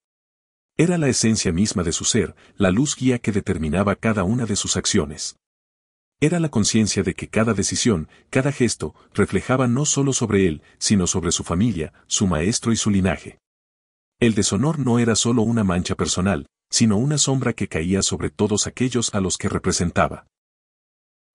Era 0.79 0.97
la 0.97 1.09
esencia 1.09 1.53
misma 1.53 1.83
de 1.83 1.93
su 1.93 2.07
ser, 2.07 2.35
la 2.57 2.71
luz 2.71 2.97
guía 2.97 3.19
que 3.19 3.33
determinaba 3.33 3.97
cada 3.97 4.25
una 4.25 4.47
de 4.47 4.57
sus 4.57 4.79
acciones. 4.79 5.37
Era 6.23 6.39
la 6.39 6.51
conciencia 6.51 7.03
de 7.03 7.15
que 7.15 7.29
cada 7.29 7.55
decisión, 7.55 8.09
cada 8.29 8.53
gesto, 8.53 8.95
reflejaba 9.15 9.67
no 9.69 9.87
solo 9.87 10.13
sobre 10.13 10.47
él, 10.47 10.63
sino 10.79 11.07
sobre 11.07 11.33
su 11.33 11.45
familia, 11.45 11.95
su 12.07 12.27
maestro 12.27 12.73
y 12.73 12.77
su 12.77 12.91
linaje. 12.91 13.39
El 14.21 14.35
deshonor 14.35 14.79
no 14.79 14.99
era 14.99 15.17
solo 15.17 15.41
una 15.41 15.65
mancha 15.65 15.95
personal, 15.95 16.47
sino 16.71 16.99
una 16.99 17.17
sombra 17.17 17.55
que 17.55 17.69
caía 17.69 18.03
sobre 18.03 18.29
todos 18.29 18.67
aquellos 18.67 19.15
a 19.15 19.21
los 19.21 19.39
que 19.39 19.49
representaba. 19.49 20.27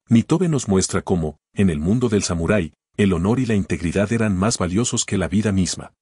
Mitobe 0.08 0.50
nos 0.50 0.68
muestra 0.68 1.02
cómo, 1.02 1.38
en 1.56 1.72
el 1.72 1.80
mundo 1.80 2.08
del 2.08 2.22
samurái, 2.22 2.74
el 2.96 3.14
honor 3.14 3.40
y 3.40 3.48
la 3.48 3.56
integridad 3.56 4.14
eran 4.14 4.38
más 4.38 4.60
valiosos 4.60 5.04
que 5.04 5.18
la 5.18 5.28
vida 5.28 5.52
misma. 5.52 5.94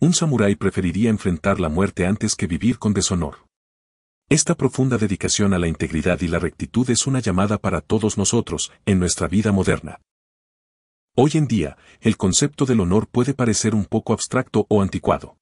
Un 0.00 0.12
samurái 0.12 0.56
preferiría 0.56 1.08
enfrentar 1.08 1.58
la 1.58 1.70
muerte 1.70 2.04
antes 2.04 2.36
que 2.36 2.46
vivir 2.46 2.78
con 2.78 2.92
deshonor. 2.92 3.46
Esta 4.32 4.54
profunda 4.54 4.96
dedicación 4.96 5.52
a 5.52 5.58
la 5.58 5.68
integridad 5.68 6.18
y 6.22 6.26
la 6.26 6.38
rectitud 6.38 6.88
es 6.88 7.06
una 7.06 7.20
llamada 7.20 7.58
para 7.58 7.82
todos 7.82 8.16
nosotros, 8.16 8.72
en 8.86 8.98
nuestra 8.98 9.28
vida 9.28 9.52
moderna. 9.52 10.00
Hoy 11.14 11.32
en 11.34 11.46
día, 11.46 11.76
el 12.00 12.16
concepto 12.16 12.64
del 12.64 12.80
honor 12.80 13.08
puede 13.08 13.34
parecer 13.34 13.74
un 13.74 13.84
poco 13.84 14.14
abstracto 14.14 14.64
o 14.70 14.80
anticuado 14.80 15.36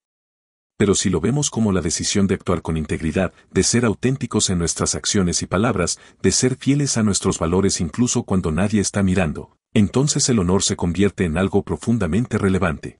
pero 0.76 0.94
si 0.94 1.10
lo 1.10 1.20
vemos 1.20 1.50
como 1.50 1.72
la 1.72 1.82
decisión 1.82 2.26
de 2.26 2.36
actuar 2.36 2.62
con 2.62 2.78
integridad, 2.78 3.34
de 3.50 3.62
ser 3.64 3.84
auténticos 3.84 4.48
en 4.48 4.58
nuestras 4.58 4.94
acciones 4.94 5.42
y 5.42 5.46
palabras, 5.46 5.98
de 6.22 6.32
ser 6.32 6.56
fieles 6.56 6.96
a 6.96 7.02
nuestros 7.02 7.38
valores 7.38 7.82
incluso 7.82 8.22
cuando 8.22 8.50
nadie 8.50 8.80
está 8.80 9.02
mirando, 9.02 9.58
entonces 9.74 10.26
el 10.30 10.38
honor 10.38 10.62
se 10.62 10.76
convierte 10.76 11.24
en 11.24 11.36
algo 11.36 11.64
profundamente 11.64 12.38
relevante. 12.38 12.99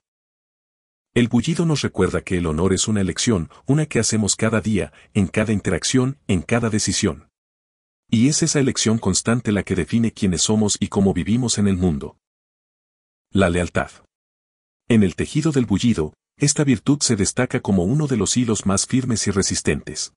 El 1.13 1.27
bullido 1.27 1.65
nos 1.65 1.81
recuerda 1.81 2.21
que 2.21 2.37
el 2.37 2.45
honor 2.45 2.71
es 2.71 2.87
una 2.87 3.01
elección, 3.01 3.49
una 3.65 3.85
que 3.85 3.99
hacemos 3.99 4.37
cada 4.37 4.61
día, 4.61 4.93
en 5.13 5.27
cada 5.27 5.51
interacción, 5.51 6.17
en 6.27 6.41
cada 6.41 6.69
decisión. 6.69 7.27
Y 8.09 8.29
es 8.29 8.43
esa 8.43 8.61
elección 8.61 8.97
constante 8.97 9.51
la 9.51 9.63
que 9.63 9.75
define 9.75 10.13
quiénes 10.13 10.43
somos 10.43 10.77
y 10.79 10.87
cómo 10.87 11.13
vivimos 11.13 11.57
en 11.57 11.67
el 11.67 11.75
mundo. 11.75 12.17
La 13.29 13.49
lealtad. 13.49 13.91
En 14.87 15.03
el 15.03 15.15
tejido 15.15 15.51
del 15.51 15.65
bullido, 15.65 16.13
esta 16.37 16.63
virtud 16.63 16.99
se 17.01 17.17
destaca 17.17 17.59
como 17.59 17.83
uno 17.83 18.07
de 18.07 18.15
los 18.15 18.37
hilos 18.37 18.65
más 18.65 18.87
firmes 18.87 19.27
y 19.27 19.31
resistentes. 19.31 20.13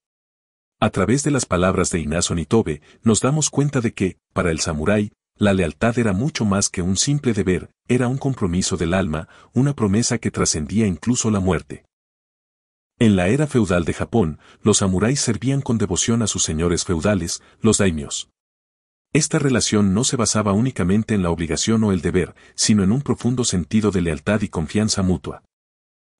A 0.80 0.90
través 0.90 1.24
de 1.24 1.32
las 1.32 1.44
palabras 1.44 1.90
de 1.90 2.00
Inazo 2.00 2.36
Nitobe, 2.36 2.82
nos 3.02 3.20
damos 3.20 3.50
cuenta 3.50 3.80
de 3.80 3.94
que, 3.94 4.18
para 4.32 4.52
el 4.52 4.60
samurái, 4.60 5.12
la 5.36 5.52
lealtad 5.52 5.98
era 5.98 6.12
mucho 6.12 6.44
más 6.44 6.68
que 6.68 6.82
un 6.82 6.96
simple 6.96 7.32
deber, 7.32 7.70
era 7.88 8.08
un 8.08 8.18
compromiso 8.18 8.76
del 8.76 8.94
alma, 8.94 9.28
una 9.52 9.74
promesa 9.74 10.18
que 10.18 10.30
trascendía 10.30 10.86
incluso 10.86 11.30
la 11.30 11.40
muerte. 11.40 11.84
En 12.98 13.16
la 13.16 13.28
era 13.28 13.48
feudal 13.48 13.84
de 13.84 13.92
Japón, 13.92 14.38
los 14.62 14.78
samuráis 14.78 15.20
servían 15.20 15.60
con 15.60 15.78
devoción 15.78 16.22
a 16.22 16.28
sus 16.28 16.44
señores 16.44 16.84
feudales, 16.84 17.42
los 17.60 17.78
daimios. 17.78 18.30
Esta 19.12 19.38
relación 19.38 19.94
no 19.94 20.04
se 20.04 20.16
basaba 20.16 20.52
únicamente 20.52 21.14
en 21.14 21.22
la 21.22 21.30
obligación 21.30 21.82
o 21.84 21.92
el 21.92 22.00
deber, 22.00 22.34
sino 22.54 22.84
en 22.84 22.92
un 22.92 23.02
profundo 23.02 23.44
sentido 23.44 23.90
de 23.90 24.02
lealtad 24.02 24.42
y 24.42 24.48
confianza 24.48 25.02
mutua. 25.02 25.42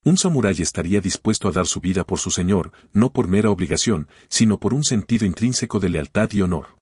Un 0.05 0.19
samurái 0.19 0.61
estaría 0.61 1.01
dispuesto 1.01 1.49
a 1.49 1.53
dar 1.53 1.67
su 1.67 1.81
vida 1.81 2.05
por 2.05 2.19
su 2.19 2.31
señor, 2.31 2.73
no 2.93 3.13
por 3.13 3.27
mera 3.27 3.51
obligación, 3.51 4.09
sino 4.29 4.59
por 4.59 4.75
un 4.75 4.85
sentido 4.85 5.25
intrínseco 5.25 5.81
de 5.81 5.89
lealtad 5.89 6.31
y 6.33 6.43
honor. 6.43 6.77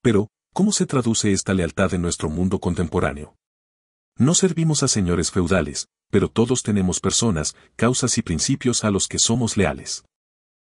Pero, 0.00 0.28
¿cómo 0.54 0.70
se 0.70 0.86
traduce 0.86 1.32
esta 1.32 1.52
lealtad 1.52 1.92
en 1.94 2.02
nuestro 2.02 2.30
mundo 2.30 2.60
contemporáneo? 2.60 3.36
No 4.16 4.34
servimos 4.34 4.84
a 4.84 4.88
señores 4.88 5.32
feudales, 5.32 5.88
pero 6.10 6.28
todos 6.28 6.62
tenemos 6.62 7.00
personas, 7.00 7.56
causas 7.74 8.16
y 8.18 8.22
principios 8.22 8.84
a 8.84 8.92
los 8.92 9.08
que 9.08 9.18
somos 9.18 9.56
leales. 9.56 10.04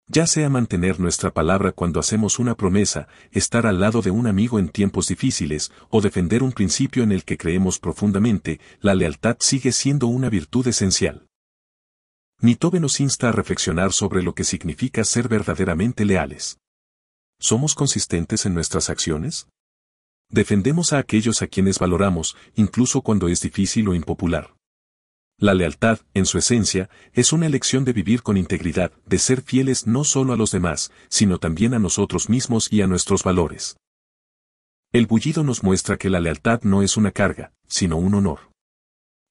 Ya 0.09 0.27
sea 0.27 0.49
mantener 0.49 0.99
nuestra 0.99 1.31
palabra 1.31 1.73
cuando 1.73 2.01
hacemos 2.01 2.39
una 2.39 2.57
promesa, 2.57 3.07
estar 3.33 3.67
al 3.67 3.79
lado 3.79 4.01
de 4.01 4.11
un 4.11 4.27
amigo 4.27 4.59
en 4.59 4.71
tiempos 4.71 5.09
difíciles, 5.09 5.71
o 5.91 6.01
defender 6.01 6.43
un 6.43 6.53
principio 6.53 7.03
en 7.03 7.13
el 7.13 7.25
que 7.25 7.37
creemos 7.37 7.79
profundamente, 7.79 8.61
la 8.81 8.95
lealtad 8.95 9.37
sigue 9.41 9.73
siendo 9.73 10.07
una 10.07 10.31
virtud 10.31 10.67
esencial. 10.69 11.27
Nitobe 12.41 12.81
nos 12.81 12.99
insta 13.01 13.29
a 13.29 13.33
reflexionar 13.33 13.93
sobre 13.93 14.23
lo 14.23 14.35
que 14.35 14.45
significa 14.45 15.05
ser 15.05 15.29
verdaderamente 15.29 16.07
leales. 16.07 16.61
¿Somos 17.39 17.75
consistentes 17.75 18.47
en 18.47 18.55
nuestras 18.55 18.89
acciones? 18.89 19.49
Defendemos 20.29 20.93
a 20.93 20.99
aquellos 20.99 21.43
a 21.43 21.47
quienes 21.47 21.79
valoramos, 21.79 22.37
incluso 22.55 23.03
cuando 23.03 23.29
es 23.29 23.41
difícil 23.41 23.89
o 23.89 23.95
impopular. 23.95 24.55
La 25.39 25.53
lealtad, 25.53 26.01
en 26.15 26.25
su 26.25 26.39
esencia, 26.39 26.89
es 27.13 27.33
una 27.33 27.47
elección 27.47 27.85
de 27.85 27.93
vivir 27.93 28.23
con 28.23 28.37
integridad, 28.37 28.93
de 29.05 29.19
ser 29.19 29.43
fieles 29.43 29.87
no 29.87 30.03
solo 30.03 30.33
a 30.33 30.37
los 30.37 30.51
demás, 30.51 30.91
sino 31.09 31.39
también 31.39 31.75
a 31.75 31.79
nosotros 31.79 32.31
mismos 32.31 32.73
y 32.73 32.81
a 32.81 32.87
nuestros 32.87 33.23
valores. 33.23 33.77
El 34.93 35.07
bullido 35.07 35.45
nos 35.45 35.63
muestra 35.63 35.99
que 35.99 36.09
la 36.09 36.21
lealtad 36.21 36.63
no 36.63 36.83
es 36.83 36.97
una 36.97 37.11
carga, 37.11 37.53
sino 37.69 37.99
un 37.99 38.15
honor. 38.15 38.51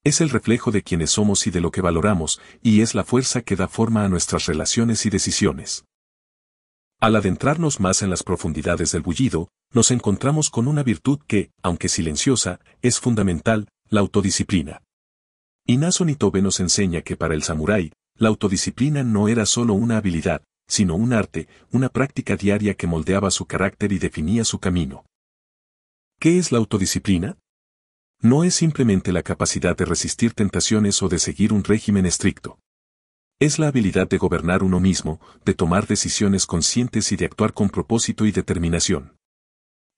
Es 0.04 0.20
el 0.20 0.30
reflejo 0.30 0.70
de 0.70 0.82
quienes 0.82 1.10
somos 1.10 1.48
y 1.48 1.50
de 1.50 1.60
lo 1.60 1.72
que 1.72 1.80
valoramos, 1.80 2.40
y 2.62 2.82
es 2.82 2.94
la 2.94 3.02
fuerza 3.02 3.42
que 3.42 3.56
da 3.56 3.66
forma 3.66 4.04
a 4.04 4.08
nuestras 4.08 4.46
relaciones 4.46 5.04
y 5.06 5.10
decisiones. 5.10 5.84
Al 6.98 7.14
adentrarnos 7.14 7.78
más 7.78 8.00
en 8.00 8.08
las 8.08 8.22
profundidades 8.22 8.92
del 8.92 9.02
bullido, 9.02 9.48
nos 9.72 9.90
encontramos 9.90 10.48
con 10.48 10.66
una 10.66 10.82
virtud 10.82 11.20
que, 11.26 11.50
aunque 11.62 11.88
silenciosa, 11.88 12.60
es 12.80 13.00
fundamental, 13.00 13.68
la 13.90 14.00
autodisciplina. 14.00 14.82
Inazo 15.66 16.04
Nitobe 16.04 16.40
nos 16.40 16.58
enseña 16.58 17.02
que 17.02 17.16
para 17.16 17.34
el 17.34 17.42
samurái, 17.42 17.92
la 18.14 18.28
autodisciplina 18.28 19.04
no 19.04 19.28
era 19.28 19.44
solo 19.44 19.74
una 19.74 19.98
habilidad, 19.98 20.42
sino 20.66 20.94
un 20.94 21.12
arte, 21.12 21.48
una 21.70 21.90
práctica 21.90 22.36
diaria 22.36 22.74
que 22.74 22.86
moldeaba 22.86 23.30
su 23.30 23.46
carácter 23.46 23.92
y 23.92 23.98
definía 23.98 24.44
su 24.44 24.58
camino. 24.58 25.04
¿Qué 26.18 26.38
es 26.38 26.50
la 26.50 26.58
autodisciplina? 26.58 27.36
No 28.22 28.42
es 28.42 28.54
simplemente 28.54 29.12
la 29.12 29.22
capacidad 29.22 29.76
de 29.76 29.84
resistir 29.84 30.32
tentaciones 30.32 31.02
o 31.02 31.08
de 31.08 31.18
seguir 31.18 31.52
un 31.52 31.62
régimen 31.62 32.06
estricto. 32.06 32.58
Es 33.38 33.58
la 33.58 33.68
habilidad 33.68 34.08
de 34.08 34.16
gobernar 34.16 34.62
uno 34.62 34.80
mismo, 34.80 35.20
de 35.44 35.52
tomar 35.52 35.86
decisiones 35.86 36.46
conscientes 36.46 37.12
y 37.12 37.16
de 37.16 37.26
actuar 37.26 37.52
con 37.52 37.68
propósito 37.68 38.24
y 38.24 38.32
determinación. 38.32 39.18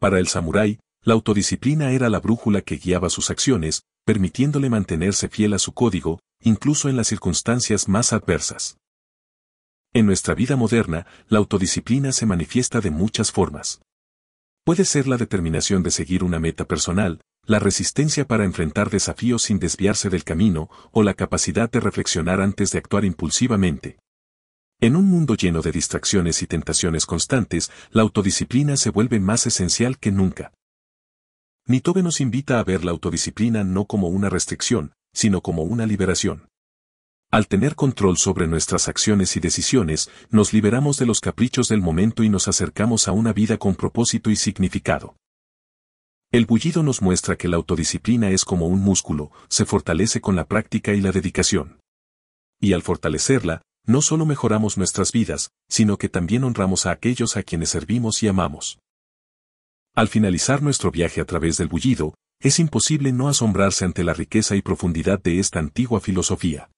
Para 0.00 0.18
el 0.18 0.26
samurái, 0.26 0.80
la 1.04 1.14
autodisciplina 1.14 1.92
era 1.92 2.11
la 2.11 2.18
brújula 2.18 2.62
que 2.62 2.78
guiaba 2.78 3.11
sus 3.11 3.30
acciones, 3.30 3.83
permitiéndole 4.04 4.71
mantenerse 4.71 5.28
fiel 5.28 5.54
a 5.54 5.61
su 5.61 5.73
código, 5.73 6.18
incluso 6.40 6.88
en 6.88 6.97
las 6.97 7.07
circunstancias 7.07 7.88
más 7.88 8.12
adversas. 8.12 8.76
En 9.92 10.07
nuestra 10.07 10.35
vida 10.35 10.57
moderna, 10.57 11.07
la 11.28 11.38
autodisciplina 11.38 12.11
se 12.11 12.26
manifiesta 12.26 12.80
de 12.80 12.90
muchas 12.90 13.30
formas. 13.30 13.80
Puede 14.64 14.85
ser 14.85 15.07
la 15.07 15.16
determinación 15.16 15.85
de 15.85 15.92
seguir 15.92 16.25
una 16.25 16.40
meta 16.40 16.64
personal, 16.64 17.21
la 17.49 17.59
resistencia 17.59 18.26
para 18.26 18.45
enfrentar 18.45 18.90
desafíos 18.90 19.45
sin 19.45 19.59
desviarse 19.59 20.11
del 20.11 20.23
camino, 20.23 20.69
o 20.93 21.02
la 21.02 21.14
capacidad 21.14 21.71
de 21.71 21.81
reflexionar 21.81 22.43
antes 22.43 22.73
de 22.73 22.78
actuar 22.78 23.07
impulsivamente. 23.07 23.97
En 24.81 24.97
un 24.97 25.07
mundo 25.07 25.35
lleno 25.35 25.62
de 25.62 25.73
distracciones 25.73 26.43
y 26.43 26.47
tentaciones 26.47 27.07
constantes, 27.07 27.71
la 27.90 28.02
autodisciplina 28.02 28.76
se 28.76 28.90
vuelve 28.90 29.19
más 29.19 29.47
esencial 29.47 29.99
que 29.99 30.12
nunca. 30.12 30.52
Nitobe 31.67 32.02
nos 32.02 32.21
invita 32.21 32.61
a 32.61 32.64
ver 32.64 32.85
la 32.85 32.90
autodisciplina 32.90 33.64
no 33.64 33.87
como 33.87 34.09
una 34.09 34.28
restricción, 34.28 34.93
sino 35.14 35.40
como 35.40 35.62
una 35.62 35.87
liberación. 35.87 36.50
Al 37.31 37.49
tener 37.49 37.76
control 37.76 38.19
sobre 38.19 38.47
nuestras 38.47 38.88
acciones 38.88 39.37
y 39.37 39.40
decisiones, 39.40 40.11
nos 40.28 40.52
liberamos 40.52 40.99
de 40.99 41.07
los 41.07 41.21
caprichos 41.21 41.69
del 41.69 41.81
momento 41.81 42.23
y 42.23 42.28
nos 42.28 42.47
acercamos 42.47 43.09
a 43.09 43.12
una 43.12 43.33
vida 43.33 43.57
con 43.57 43.75
propósito 43.75 44.28
y 44.28 44.37
significado. 44.37 45.17
El 46.30 46.44
bullido 46.44 46.82
nos 46.82 47.00
muestra 47.00 47.37
que 47.37 47.49
la 47.49 47.56
autodisciplina 47.56 48.28
es 48.30 48.44
como 48.44 48.66
un 48.66 48.80
músculo, 48.80 49.32
se 49.49 49.64
fortalece 49.64 50.20
con 50.20 50.37
la 50.37 50.47
práctica 50.47 50.92
y 50.92 51.00
la 51.00 51.11
dedicación. 51.11 51.80
Y 52.61 52.75
al 52.75 52.82
fortalecerla, 52.82 53.62
no 53.87 54.02
solo 54.02 54.26
mejoramos 54.26 54.76
nuestras 54.76 55.11
vidas, 55.11 55.52
sino 55.70 55.97
que 55.97 56.11
también 56.11 56.44
honramos 56.44 56.85
a 56.85 56.90
aquellos 56.90 57.38
a 57.38 57.42
quienes 57.42 57.70
servimos 57.70 58.23
y 58.23 58.28
amamos. 58.28 58.78
Al 59.94 60.08
finalizar 60.08 60.62
nuestro 60.62 60.90
viaje 60.90 61.23
a 61.23 61.25
través 61.25 61.56
del 61.56 61.68
bullido, 61.68 62.12
es 62.40 62.58
imposible 62.58 63.11
no 63.11 63.28
asombrarse 63.28 63.87
ante 63.87 64.04
la 64.04 64.12
riqueza 64.12 64.54
y 64.54 64.61
profundidad 64.61 65.23
de 65.23 65.38
esta 65.38 65.61
antigua 65.61 65.99
filosofía. 65.99 66.68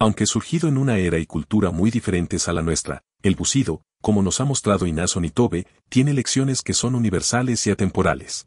Aunque 0.00 0.26
surgido 0.26 0.68
en 0.68 0.78
una 0.78 0.98
era 0.98 1.18
y 1.20 1.26
cultura 1.26 1.70
muy 1.70 1.92
diferentes 1.92 2.48
a 2.48 2.52
la 2.52 2.62
nuestra, 2.62 3.02
el 3.22 3.36
bucido, 3.36 3.82
como 4.02 4.20
nos 4.20 4.40
ha 4.40 4.44
mostrado 4.44 4.88
Inazo 4.88 5.20
Nitobe, 5.20 5.68
tiene 5.88 6.12
lecciones 6.12 6.60
que 6.60 6.74
son 6.74 6.96
universales 6.96 7.64
y 7.68 7.70
atemporales. 7.70 8.46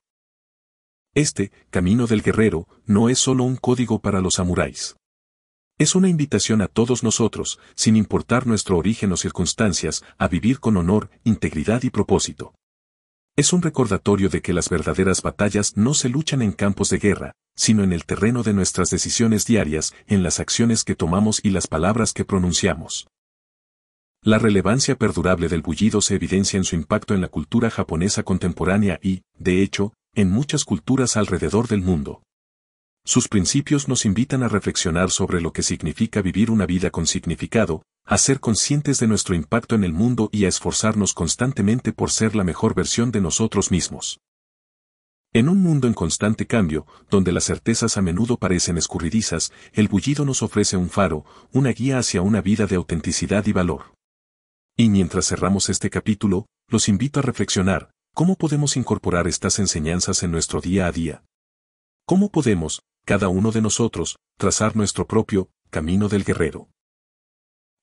Este, 1.17 1.51
camino 1.71 2.05
del 2.05 2.21
guerrero, 2.21 2.67
no 2.85 3.09
es 3.09 3.17
solo 3.17 3.43
un 3.43 3.55
código 3.55 3.97
para 3.97 4.21
los 4.21 4.35
samuráis. 4.35 4.97
Es 5.79 5.95
una 5.95 6.09
invitación 6.09 6.61
a 6.61 6.67
todos 6.67 7.03
nosotros, 7.03 7.59
sin 7.73 7.95
importar 7.95 8.45
nuestro 8.45 8.77
origen 8.77 9.11
o 9.11 9.17
circunstancias, 9.17 10.03
a 10.19 10.27
vivir 10.27 10.59
con 10.59 10.77
honor, 10.77 11.09
integridad 11.23 11.81
y 11.81 11.89
propósito. 11.89 12.53
Es 13.35 13.51
un 13.51 13.63
recordatorio 13.63 14.29
de 14.29 14.43
que 14.43 14.53
las 14.53 14.69
verdaderas 14.69 15.23
batallas 15.23 15.75
no 15.75 15.95
se 15.95 16.07
luchan 16.07 16.43
en 16.43 16.51
campos 16.51 16.91
de 16.91 16.99
guerra, 16.99 17.31
sino 17.55 17.83
en 17.83 17.93
el 17.93 18.05
terreno 18.05 18.43
de 18.43 18.53
nuestras 18.53 18.91
decisiones 18.91 19.47
diarias, 19.47 19.95
en 20.05 20.21
las 20.21 20.39
acciones 20.39 20.83
que 20.83 20.93
tomamos 20.93 21.39
y 21.41 21.49
las 21.49 21.65
palabras 21.65 22.13
que 22.13 22.25
pronunciamos. 22.25 23.07
La 24.21 24.37
relevancia 24.37 24.95
perdurable 24.95 25.47
del 25.47 25.63
bullido 25.63 25.99
se 25.99 26.13
evidencia 26.13 26.57
en 26.57 26.63
su 26.63 26.75
impacto 26.75 27.15
en 27.15 27.21
la 27.21 27.27
cultura 27.27 27.71
japonesa 27.71 28.21
contemporánea 28.21 28.99
y, 29.01 29.23
de 29.39 29.63
hecho, 29.63 29.93
en 30.17 30.31
muchas 30.31 30.65
culturas 30.65 31.15
alrededor 31.15 31.67
del 31.67 31.83
mundo. 31.83 32.23
Sus 33.05 33.27
principios 33.27 33.87
nos 33.87 34.03
invitan 34.03 34.41
a 34.41 34.47
reflexionar 34.47 35.11
sobre 35.11 35.41
lo 35.41 35.53
que 35.53 35.61
significa 35.61 36.23
vivir 36.23 36.49
una 36.49 36.65
vida 36.65 36.89
con 36.89 37.05
significado, 37.05 37.83
a 38.03 38.17
ser 38.17 38.39
conscientes 38.39 38.99
de 38.99 39.05
nuestro 39.05 39.35
impacto 39.35 39.75
en 39.75 39.83
el 39.83 39.93
mundo 39.93 40.29
y 40.31 40.45
a 40.45 40.47
esforzarnos 40.47 41.13
constantemente 41.13 41.93
por 41.93 42.09
ser 42.09 42.35
la 42.35 42.43
mejor 42.43 42.73
versión 42.73 43.11
de 43.11 43.21
nosotros 43.21 43.69
mismos. 43.69 44.19
En 45.33 45.49
un 45.49 45.61
mundo 45.61 45.85
en 45.85 45.93
constante 45.93 46.47
cambio, 46.47 46.87
donde 47.11 47.31
las 47.31 47.43
certezas 47.43 47.95
a 47.95 48.01
menudo 48.01 48.37
parecen 48.37 48.79
escurridizas, 48.79 49.53
el 49.71 49.87
bullido 49.87 50.25
nos 50.25 50.41
ofrece 50.41 50.77
un 50.77 50.89
faro, 50.89 51.25
una 51.51 51.69
guía 51.69 51.99
hacia 51.99 52.23
una 52.23 52.41
vida 52.41 52.65
de 52.65 52.77
autenticidad 52.77 53.45
y 53.45 53.51
valor. 53.51 53.93
Y 54.75 54.89
mientras 54.89 55.27
cerramos 55.27 55.69
este 55.69 55.91
capítulo, 55.91 56.47
los 56.69 56.89
invito 56.89 57.19
a 57.19 57.23
reflexionar, 57.23 57.91
¿cómo 58.17 58.35
podemos 58.35 58.77
incorporar 58.77 59.27
estas 59.27 59.59
enseñanzas 59.59 60.23
en 60.23 60.31
nuestro 60.31 60.59
día 60.59 60.87
a 60.87 60.91
día? 60.91 61.23
¿Cómo 62.07 62.31
podemos, 62.31 62.81
cada 63.05 63.27
uno 63.27 63.51
de 63.51 63.61
nosotros, 63.61 64.17
trazar 64.39 64.75
nuestro 64.75 65.05
propio 65.05 65.51
camino 65.69 66.09
del 66.09 66.23
guerrero. 66.23 66.67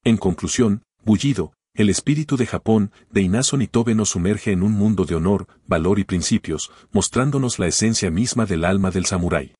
En 0.02 0.16
conclusión, 0.16 0.82
Bullido, 1.04 1.52
el 1.76 1.88
espíritu 1.88 2.36
de 2.36 2.46
Japón, 2.46 2.90
de 3.12 3.20
Inazo 3.20 3.56
Nitobe 3.56 3.94
nos 3.94 4.08
sumerge 4.08 4.50
en 4.50 4.64
un 4.64 4.72
mundo 4.72 5.04
de 5.04 5.14
honor, 5.14 5.46
valor 5.68 6.00
y 6.00 6.04
principios, 6.04 6.72
mostrándonos 6.90 7.60
la 7.60 7.68
esencia 7.68 8.10
misma 8.10 8.44
del 8.44 8.64
alma 8.64 8.90
del 8.90 9.06
samurái. 9.06 9.54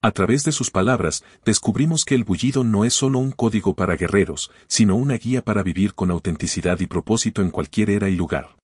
A 0.00 0.12
través 0.12 0.44
de 0.44 0.52
sus 0.52 0.70
palabras, 0.70 1.24
descubrimos 1.44 2.06
que 2.06 2.14
el 2.14 2.24
bullido 2.24 2.64
no 2.64 2.86
es 2.86 2.94
solo 2.94 3.18
un 3.18 3.32
código 3.32 3.74
para 3.74 3.96
guerreros, 3.96 4.50
sino 4.66 4.96
una 4.96 5.18
guía 5.18 5.44
para 5.44 5.62
vivir 5.62 5.92
con 5.92 6.10
autenticidad 6.10 6.80
y 6.80 6.86
propósito 6.86 7.42
en 7.42 7.50
cualquier 7.50 7.90
era 7.90 8.08
y 8.08 8.16
lugar. 8.16 8.59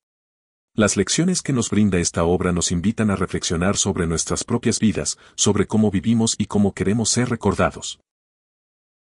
Las 0.76 0.99
lecciones 0.99 1.40
que 1.40 1.54
nos 1.54 1.71
brinda 1.71 1.97
esta 1.97 2.25
obra 2.25 2.52
nos 2.52 2.71
invitan 2.71 3.11
a 3.11 3.16
reflexionar 3.16 3.78
sobre 3.78 4.06
nuestras 4.06 4.45
propias 4.45 4.78
vidas, 4.78 5.16
sobre 5.35 5.66
cómo 5.66 5.90
vivimos 5.90 6.35
y 6.37 6.45
cómo 6.45 6.75
queremos 6.75 7.09
ser 7.09 7.30
recordados. 7.30 7.99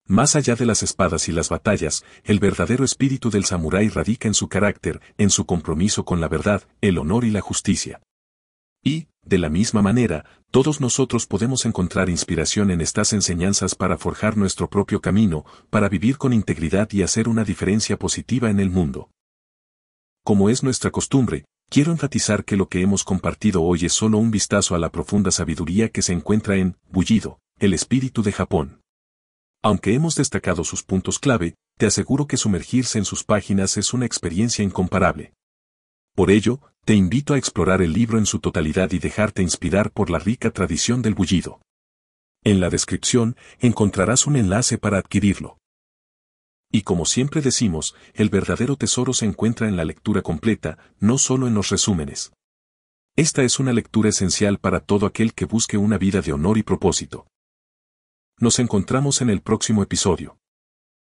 Más 0.08 0.36
allá 0.36 0.56
de 0.56 0.66
las 0.66 0.82
espadas 0.82 1.30
y 1.30 1.32
las 1.32 1.50
batallas, 1.50 2.04
el 2.24 2.40
verdadero 2.40 2.84
espíritu 2.84 3.30
del 3.30 3.46
samurái 3.46 3.90
radica 3.90 4.28
en 4.28 4.34
su 4.34 4.48
carácter, 4.48 5.00
en 5.20 5.30
su 5.30 5.46
compromiso 5.46 6.06
con 6.06 6.20
la 6.20 6.28
verdad, 6.28 6.64
el 6.82 6.98
honor 6.98 7.24
y 7.24 7.30
la 7.30 7.42
justicia. 7.42 8.02
Y, 8.84 9.06
de 9.24 9.38
la 9.38 9.50
misma 9.50 9.84
manera, 9.84 10.26
todos 10.50 10.82
nosotros 10.82 11.28
podemos 11.28 11.68
encontrar 11.68 12.10
inspiración 12.10 12.72
en 12.72 12.82
estas 12.82 13.14
enseñanzas 13.14 13.76
para 13.76 14.00
forjar 14.00 14.38
nuestro 14.38 14.72
propio 14.72 15.02
camino, 15.02 15.46
para 15.70 15.88
vivir 15.88 16.18
con 16.18 16.34
integridad 16.34 16.90
y 16.94 17.04
hacer 17.04 17.30
una 17.30 17.44
diferencia 17.44 17.96
positiva 17.96 18.50
en 18.50 18.60
el 18.60 18.72
mundo. 18.72 19.12
Como 20.24 20.50
es 20.50 20.64
nuestra 20.64 20.90
costumbre, 20.90 21.46
Quiero 21.70 21.92
enfatizar 21.92 22.46
que 22.46 22.58
lo 22.58 22.68
que 22.68 22.82
hemos 22.82 23.04
compartido 23.04 23.62
hoy 23.62 23.86
es 23.86 23.94
solo 23.94 24.18
un 24.18 24.32
vistazo 24.32 24.74
a 24.74 24.80
la 24.80 24.92
profunda 24.92 25.30
sabiduría 25.30 25.90
que 25.90 26.02
se 26.02 26.14
encuentra 26.14 26.56
en 26.56 26.76
Bullido, 26.90 27.40
el 27.60 27.76
espíritu 27.76 28.24
de 28.24 28.32
Japón. 28.32 28.82
Aunque 29.62 29.94
hemos 29.94 30.16
destacado 30.16 30.64
sus 30.64 30.82
puntos 30.82 31.20
clave, 31.20 31.54
te 31.78 31.86
aseguro 31.86 32.26
que 32.26 32.38
sumergirse 32.38 32.98
en 32.98 33.06
sus 33.06 33.24
páginas 33.24 33.78
es 33.78 33.94
una 33.94 34.08
experiencia 34.08 34.64
incomparable. 34.64 35.34
Por 36.16 36.32
ello, 36.32 36.60
te 36.86 36.96
invito 36.96 37.36
a 37.36 37.38
explorar 37.38 37.84
el 37.84 37.94
libro 37.94 38.18
en 38.18 38.26
su 38.26 38.40
totalidad 38.40 38.92
y 38.92 38.98
dejarte 38.98 39.44
inspirar 39.44 39.92
por 39.92 40.10
la 40.10 40.18
rica 40.18 40.50
tradición 40.50 41.04
del 41.04 41.14
bullido. 41.14 41.62
En 42.44 42.62
la 42.62 42.72
descripción 42.72 43.36
encontrarás 43.60 44.26
un 44.26 44.38
enlace 44.38 44.80
para 44.80 44.98
adquirirlo. 44.98 45.59
Y 46.72 46.84
como 46.84 47.06
siempre 47.06 47.42
decimos, 47.42 47.96
el 48.14 48.30
verdadero 48.30 48.76
tesoro 48.76 49.14
se 49.14 49.26
encuentra 49.26 49.68
en 49.68 49.76
la 49.76 49.86
lectura 49.86 50.22
completa, 50.22 50.78
no 51.00 51.18
solo 51.18 51.48
en 51.48 51.56
los 51.56 51.70
resúmenes. 51.70 52.32
Esta 53.16 53.44
es 53.44 53.60
una 53.60 53.74
lectura 53.74 54.10
esencial 54.10 54.60
para 54.60 54.80
todo 54.80 55.06
aquel 55.06 55.34
que 55.34 55.46
busque 55.46 55.78
una 55.78 55.98
vida 55.98 56.22
de 56.22 56.32
honor 56.32 56.58
y 56.58 56.64
propósito. 56.64 57.28
Nos 58.38 58.60
encontramos 58.60 59.22
en 59.22 59.30
el 59.30 59.42
próximo 59.42 59.84
episodio. 59.84 60.38